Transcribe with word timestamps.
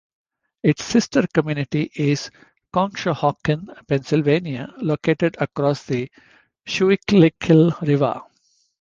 Its 0.63 0.83
sister 0.83 1.27
community 1.31 1.91
is 1.93 2.31
Conshohocken, 2.73 3.67
Pennsylvania, 3.87 4.73
located 4.81 5.37
across 5.39 5.83
the 5.83 6.09
Schuylkill 6.65 7.69
River. 7.83 8.19